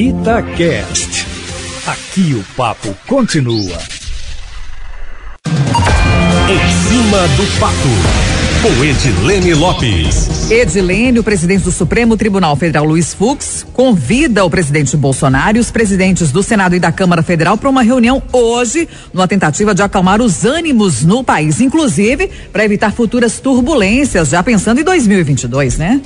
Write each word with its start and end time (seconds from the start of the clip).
Itacast. 0.00 1.26
Aqui 1.86 2.32
o 2.32 2.42
papo 2.56 2.96
continua. 3.06 3.76
Em 6.48 6.88
cima 6.88 7.28
do 7.36 7.60
papo 7.60 7.90
com 8.62 8.82
Edilene 8.82 9.52
Lopes. 9.52 10.50
Edilene, 10.50 11.18
o 11.18 11.22
presidente 11.22 11.64
do 11.64 11.70
Supremo 11.70 12.16
Tribunal 12.16 12.56
Federal, 12.56 12.86
Luiz 12.86 13.12
Fux, 13.12 13.66
convida 13.74 14.42
o 14.42 14.48
presidente 14.48 14.96
Bolsonaro 14.96 15.58
e 15.58 15.60
os 15.60 15.70
presidentes 15.70 16.32
do 16.32 16.42
Senado 16.42 16.74
e 16.74 16.80
da 16.80 16.90
Câmara 16.90 17.22
Federal 17.22 17.58
para 17.58 17.68
uma 17.68 17.82
reunião 17.82 18.22
hoje, 18.32 18.88
numa 19.12 19.28
tentativa 19.28 19.74
de 19.74 19.82
acalmar 19.82 20.22
os 20.22 20.46
ânimos 20.46 21.04
no 21.04 21.22
país, 21.22 21.60
inclusive 21.60 22.30
para 22.50 22.64
evitar 22.64 22.90
futuras 22.90 23.38
turbulências, 23.38 24.30
já 24.30 24.42
pensando 24.42 24.80
em 24.80 24.84
2022, 24.84 25.76
né? 25.76 26.00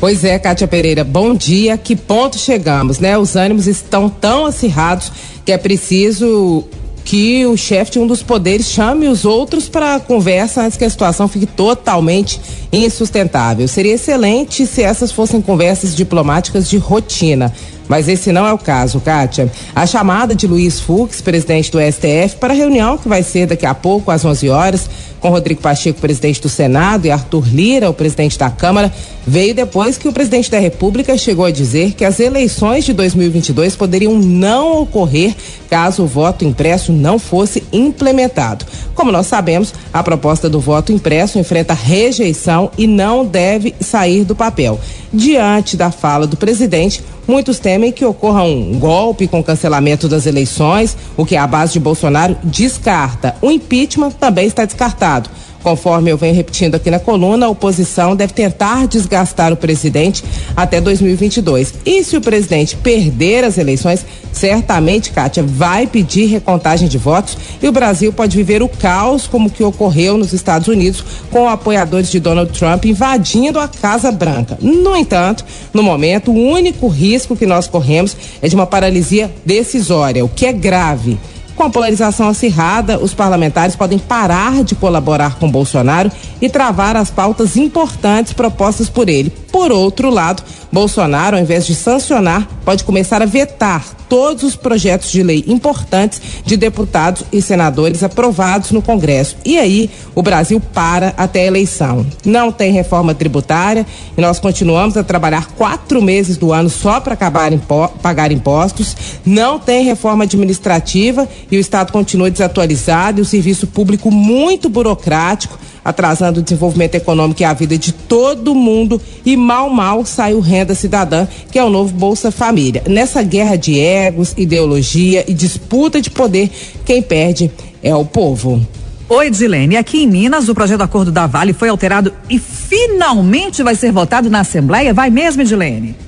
Pois 0.00 0.22
é, 0.22 0.38
Kátia 0.38 0.68
Pereira, 0.68 1.02
bom 1.02 1.34
dia. 1.34 1.76
Que 1.76 1.96
ponto 1.96 2.38
chegamos, 2.38 3.00
né? 3.00 3.18
Os 3.18 3.34
ânimos 3.34 3.66
estão 3.66 4.08
tão 4.08 4.46
acirrados 4.46 5.10
que 5.44 5.50
é 5.50 5.58
preciso 5.58 6.64
que 7.04 7.44
o 7.46 7.56
chefe 7.56 7.92
de 7.92 7.98
um 7.98 8.06
dos 8.06 8.22
poderes 8.22 8.66
chame 8.66 9.08
os 9.08 9.24
outros 9.24 9.68
para 9.68 9.98
conversa 9.98 10.62
antes 10.62 10.76
que 10.76 10.84
a 10.84 10.90
situação 10.90 11.26
fique 11.26 11.46
totalmente 11.46 12.40
insustentável. 12.72 13.66
Seria 13.66 13.94
excelente 13.94 14.66
se 14.66 14.82
essas 14.82 15.10
fossem 15.10 15.40
conversas 15.40 15.96
diplomáticas 15.96 16.68
de 16.68 16.76
rotina. 16.76 17.52
Mas 17.88 18.06
esse 18.06 18.30
não 18.30 18.46
é 18.46 18.52
o 18.52 18.58
caso, 18.58 19.00
Kátia. 19.00 19.50
A 19.74 19.86
chamada 19.86 20.34
de 20.34 20.46
Luiz 20.46 20.78
Fux, 20.78 21.22
presidente 21.22 21.72
do 21.72 21.78
STF, 21.80 22.36
para 22.38 22.52
a 22.52 22.56
reunião 22.56 22.98
que 22.98 23.08
vai 23.08 23.22
ser 23.22 23.46
daqui 23.46 23.64
a 23.64 23.74
pouco, 23.74 24.10
às 24.10 24.24
11 24.24 24.50
horas, 24.50 24.90
com 25.20 25.28
Rodrigo 25.30 25.60
Pacheco, 25.60 26.00
presidente 26.00 26.40
do 26.40 26.48
Senado, 26.48 27.06
e 27.06 27.10
Arthur 27.10 27.46
Lira, 27.48 27.90
o 27.90 27.94
presidente 27.94 28.38
da 28.38 28.50
Câmara, 28.50 28.92
veio 29.26 29.54
depois 29.54 29.98
que 29.98 30.08
o 30.08 30.12
presidente 30.12 30.50
da 30.50 30.58
República 30.58 31.16
chegou 31.16 31.44
a 31.44 31.50
dizer 31.50 31.92
que 31.92 32.04
as 32.04 32.20
eleições 32.20 32.84
de 32.84 32.92
2022 32.92 33.76
poderiam 33.76 34.18
não 34.18 34.82
ocorrer 34.82 35.34
caso 35.68 36.04
o 36.04 36.06
voto 36.06 36.44
impresso 36.44 36.92
não 36.92 37.18
fosse 37.18 37.62
implementado. 37.72 38.64
Como 38.98 39.12
nós 39.12 39.28
sabemos, 39.28 39.72
a 39.92 40.02
proposta 40.02 40.50
do 40.50 40.58
voto 40.58 40.90
impresso 40.90 41.38
enfrenta 41.38 41.72
rejeição 41.72 42.68
e 42.76 42.84
não 42.88 43.24
deve 43.24 43.72
sair 43.80 44.24
do 44.24 44.34
papel. 44.34 44.80
Diante 45.12 45.76
da 45.76 45.92
fala 45.92 46.26
do 46.26 46.36
presidente, 46.36 47.00
muitos 47.24 47.60
temem 47.60 47.92
que 47.92 48.04
ocorra 48.04 48.42
um 48.42 48.76
golpe 48.76 49.28
com 49.28 49.40
cancelamento 49.40 50.08
das 50.08 50.26
eleições, 50.26 50.96
o 51.16 51.24
que 51.24 51.36
a 51.36 51.46
base 51.46 51.74
de 51.74 51.78
Bolsonaro 51.78 52.36
descarta. 52.42 53.36
O 53.40 53.52
impeachment 53.52 54.10
também 54.18 54.48
está 54.48 54.64
descartado. 54.64 55.30
Conforme 55.68 56.10
eu 56.10 56.16
venho 56.16 56.34
repetindo 56.34 56.76
aqui 56.76 56.90
na 56.90 56.98
coluna, 56.98 57.44
a 57.44 57.50
oposição 57.50 58.16
deve 58.16 58.32
tentar 58.32 58.86
desgastar 58.86 59.52
o 59.52 59.56
presidente 59.56 60.24
até 60.56 60.80
2022. 60.80 61.74
E 61.84 62.02
se 62.02 62.16
o 62.16 62.22
presidente 62.22 62.74
perder 62.74 63.44
as 63.44 63.58
eleições, 63.58 64.06
certamente, 64.32 65.10
Kátia, 65.10 65.42
vai 65.46 65.86
pedir 65.86 66.24
recontagem 66.24 66.88
de 66.88 66.96
votos 66.96 67.36
e 67.62 67.68
o 67.68 67.72
Brasil 67.72 68.10
pode 68.14 68.34
viver 68.34 68.62
o 68.62 68.68
caos 68.68 69.26
como 69.26 69.50
que 69.50 69.62
ocorreu 69.62 70.16
nos 70.16 70.32
Estados 70.32 70.68
Unidos 70.68 71.04
com 71.30 71.46
apoiadores 71.46 72.10
de 72.10 72.18
Donald 72.18 72.50
Trump 72.58 72.86
invadindo 72.86 73.60
a 73.60 73.68
Casa 73.68 74.10
Branca. 74.10 74.56
No 74.62 74.96
entanto, 74.96 75.44
no 75.74 75.82
momento, 75.82 76.30
o 76.30 76.48
único 76.48 76.88
risco 76.88 77.36
que 77.36 77.44
nós 77.44 77.66
corremos 77.66 78.16
é 78.40 78.48
de 78.48 78.54
uma 78.54 78.66
paralisia 78.66 79.30
decisória, 79.44 80.24
o 80.24 80.30
que 80.30 80.46
é 80.46 80.52
grave. 80.54 81.18
Com 81.58 81.64
a 81.64 81.70
polarização 81.70 82.28
acirrada, 82.28 83.00
os 83.00 83.12
parlamentares 83.12 83.74
podem 83.74 83.98
parar 83.98 84.62
de 84.62 84.76
colaborar 84.76 85.40
com 85.40 85.50
Bolsonaro 85.50 86.08
e 86.40 86.48
travar 86.48 86.96
as 86.96 87.10
pautas 87.10 87.56
importantes 87.56 88.32
propostas 88.32 88.88
por 88.88 89.08
ele. 89.08 89.28
Por 89.28 89.72
outro 89.72 90.08
lado, 90.08 90.40
Bolsonaro, 90.70 91.36
ao 91.36 91.42
invés 91.42 91.66
de 91.66 91.74
sancionar, 91.74 92.46
pode 92.64 92.84
começar 92.84 93.20
a 93.22 93.26
vetar 93.26 93.84
todos 94.08 94.42
os 94.42 94.56
projetos 94.56 95.10
de 95.10 95.22
lei 95.22 95.44
importantes 95.46 96.20
de 96.44 96.56
deputados 96.56 97.24
e 97.32 97.42
senadores 97.42 98.02
aprovados 98.02 98.70
no 98.70 98.82
Congresso. 98.82 99.36
E 99.44 99.58
aí, 99.58 99.90
o 100.14 100.22
Brasil 100.22 100.60
para 100.60 101.14
até 101.16 101.42
a 101.42 101.46
eleição. 101.46 102.06
Não 102.24 102.50
tem 102.50 102.72
reforma 102.72 103.14
tributária 103.14 103.86
e 104.16 104.20
nós 104.20 104.38
continuamos 104.38 104.96
a 104.96 105.04
trabalhar 105.04 105.48
quatro 105.56 106.02
meses 106.02 106.36
do 106.36 106.52
ano 106.52 106.68
só 106.68 107.00
para 107.00 107.14
acabar 107.14 107.52
impo 107.52 107.88
pagar 108.02 108.32
impostos. 108.32 108.96
Não 109.24 109.58
tem 109.58 109.84
reforma 109.84 110.24
administrativa 110.24 111.28
e 111.50 111.56
o 111.56 111.60
Estado 111.60 111.92
continua 111.92 112.30
desatualizado 112.30 113.20
e 113.20 113.22
o 113.22 113.24
serviço 113.24 113.66
público 113.66 114.10
muito 114.10 114.68
burocrático 114.68 115.58
atrasando 115.88 116.40
o 116.40 116.42
desenvolvimento 116.42 116.94
econômico 116.94 117.40
e 117.40 117.44
a 117.44 117.52
vida 117.52 117.78
de 117.78 117.92
todo 117.92 118.54
mundo 118.54 119.00
e 119.24 119.36
mal 119.36 119.70
mal 119.70 120.04
sai 120.04 120.34
o 120.34 120.40
renda 120.40 120.74
cidadã, 120.74 121.26
que 121.50 121.58
é 121.58 121.64
o 121.64 121.70
novo 121.70 121.94
Bolsa 121.94 122.30
Família. 122.30 122.82
Nessa 122.86 123.22
guerra 123.22 123.56
de 123.56 123.78
egos, 123.78 124.34
ideologia 124.36 125.24
e 125.26 125.34
disputa 125.34 126.00
de 126.00 126.10
poder, 126.10 126.50
quem 126.84 127.00
perde 127.00 127.50
é 127.82 127.94
o 127.94 128.04
povo. 128.04 128.60
Oi, 129.08 129.28
Edilene. 129.28 129.76
Aqui 129.76 130.02
em 130.02 130.06
Minas, 130.06 130.50
o 130.50 130.54
projeto 130.54 130.78
do 130.78 130.84
acordo 130.84 131.10
da 131.10 131.26
Vale 131.26 131.54
foi 131.54 131.70
alterado 131.70 132.12
e 132.28 132.38
finalmente 132.38 133.62
vai 133.62 133.74
ser 133.74 133.90
votado 133.90 134.28
na 134.28 134.40
Assembleia. 134.40 134.92
Vai 134.92 135.08
mesmo, 135.08 135.40
Edilene? 135.40 136.07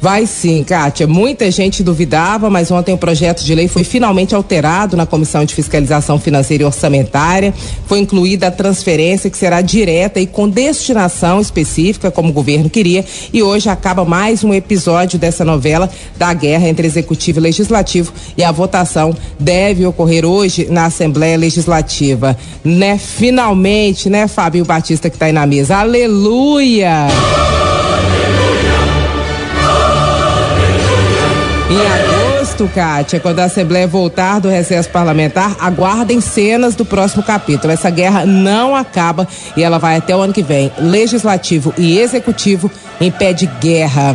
Vai 0.00 0.26
sim, 0.26 0.62
Kátia. 0.62 1.08
Muita 1.08 1.50
gente 1.50 1.82
duvidava, 1.82 2.48
mas 2.48 2.70
ontem 2.70 2.94
o 2.94 2.98
projeto 2.98 3.42
de 3.42 3.52
lei 3.52 3.66
foi 3.66 3.82
finalmente 3.82 4.32
alterado 4.32 4.96
na 4.96 5.04
Comissão 5.04 5.44
de 5.44 5.54
Fiscalização 5.54 6.20
Financeira 6.20 6.62
e 6.62 6.66
Orçamentária. 6.66 7.52
Foi 7.86 7.98
incluída 7.98 8.46
a 8.46 8.50
transferência 8.50 9.28
que 9.28 9.36
será 9.36 9.60
direta 9.60 10.20
e 10.20 10.26
com 10.26 10.48
destinação 10.48 11.40
específica, 11.40 12.12
como 12.12 12.28
o 12.28 12.32
governo 12.32 12.70
queria. 12.70 13.04
E 13.32 13.42
hoje 13.42 13.68
acaba 13.68 14.04
mais 14.04 14.44
um 14.44 14.54
episódio 14.54 15.18
dessa 15.18 15.44
novela 15.44 15.90
da 16.16 16.32
guerra 16.32 16.68
entre 16.68 16.86
Executivo 16.86 17.40
e 17.40 17.42
Legislativo. 17.42 18.12
E 18.36 18.44
a 18.44 18.52
votação 18.52 19.12
deve 19.38 19.84
ocorrer 19.84 20.24
hoje 20.24 20.68
na 20.70 20.86
Assembleia 20.86 21.36
Legislativa. 21.36 22.38
Né? 22.64 22.96
Finalmente, 22.98 24.08
né, 24.08 24.28
Fábio 24.28 24.64
Batista 24.64 25.10
que 25.10 25.16
está 25.16 25.26
aí 25.26 25.32
na 25.32 25.44
mesa. 25.44 25.78
Aleluia! 25.78 27.08
Em 31.70 31.86
agosto, 31.86 32.66
Kátia, 32.74 33.20
quando 33.20 33.40
a 33.40 33.44
Assembleia 33.44 33.86
voltar 33.86 34.40
do 34.40 34.48
recesso 34.48 34.88
parlamentar, 34.88 35.54
aguardem 35.60 36.18
cenas 36.18 36.74
do 36.74 36.82
próximo 36.82 37.22
capítulo. 37.22 37.70
Essa 37.70 37.90
guerra 37.90 38.24
não 38.24 38.74
acaba 38.74 39.28
e 39.54 39.62
ela 39.62 39.78
vai 39.78 39.96
até 39.98 40.16
o 40.16 40.20
ano 40.22 40.32
que 40.32 40.42
vem. 40.42 40.72
Legislativo 40.78 41.74
e 41.76 41.98
Executivo 41.98 42.70
em 42.98 43.10
pé 43.10 43.34
de 43.34 43.44
guerra. 43.60 44.14